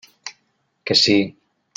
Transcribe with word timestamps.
Que 0.91 0.95
sí. 1.03 1.17